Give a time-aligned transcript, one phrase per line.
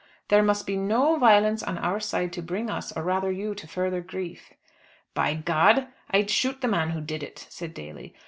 [0.29, 3.67] "There must be no violence on our side to bring us, or rather you, to
[3.67, 4.51] further grief."
[5.13, 5.89] "By God!
[6.09, 8.15] I'd shoot the man who did it," said Daly.